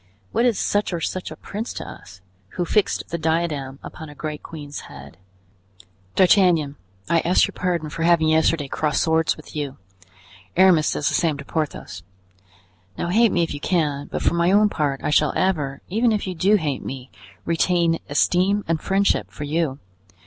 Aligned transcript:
What 0.31 0.45
is 0.47 0.57
such 0.57 0.93
or 0.93 0.99
such 0.99 1.29
a 1.29 1.35
prince 1.35 1.73
to 1.73 1.87
us, 1.87 2.21
who 2.57 2.65
fixed 2.65 3.09
the 3.09 3.19
diadem 3.19 3.77
upon 3.83 4.09
a 4.09 4.15
great 4.15 4.41
queen's 4.41 4.79
head? 4.89 5.15
D'Artagnan, 6.15 6.75
I 7.07 7.19
ask 7.19 7.45
your 7.45 7.53
pardon 7.53 7.87
for 7.91 8.01
having 8.01 8.27
yesterday 8.29 8.67
crossed 8.67 9.03
swords 9.03 9.37
with 9.37 9.55
you; 9.55 9.77
Aramis 10.57 10.91
does 10.93 11.07
the 11.07 11.13
same 11.13 11.37
to 11.37 11.45
Porthos; 11.45 12.01
now 12.97 13.09
hate 13.09 13.31
me 13.31 13.43
if 13.43 13.53
you 13.53 13.59
can; 13.59 14.07
but 14.07 14.23
for 14.23 14.33
my 14.33 14.51
own 14.51 14.69
part, 14.69 15.01
I 15.03 15.11
shall 15.11 15.33
ever, 15.35 15.83
even 15.87 16.11
if 16.11 16.25
you 16.25 16.33
do 16.33 16.55
hate 16.55 16.81
me, 16.83 17.11
retain 17.45 17.99
esteem 18.09 18.65
and 18.67 18.81
friendship 18.81 19.29
for 19.29 19.43
you. 19.43 19.77